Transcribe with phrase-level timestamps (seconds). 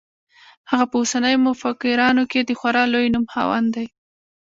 [0.69, 3.87] هغه په اوسنیو مفکرانو کې د خورا لوی نوم خاوند دی.